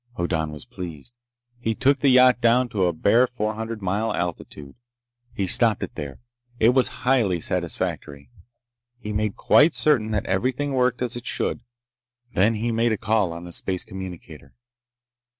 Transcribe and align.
Hoddan 0.17 0.51
was 0.51 0.65
pleased. 0.65 1.13
He 1.59 1.75
took 1.75 1.99
the 1.99 2.09
yacht 2.09 2.41
down 2.41 2.69
to 2.69 2.85
a 2.85 2.91
bare 2.91 3.27
four 3.27 3.53
hundred 3.53 3.83
mile 3.83 4.11
altitude. 4.11 4.73
He 5.31 5.45
stopped 5.45 5.83
it 5.83 5.93
there. 5.93 6.17
It 6.59 6.69
was 6.69 6.87
highly 7.05 7.39
satisfactory. 7.39 8.31
He 8.97 9.13
made 9.13 9.35
quite 9.35 9.75
certain 9.75 10.09
that 10.09 10.25
everything 10.25 10.73
worked 10.73 11.03
as 11.03 11.15
it 11.15 11.27
should. 11.27 11.59
Then 12.33 12.55
he 12.55 12.71
made 12.71 12.93
a 12.93 12.97
call 12.97 13.31
on 13.31 13.43
the 13.43 13.51
space 13.51 13.83
communicator. 13.83 14.55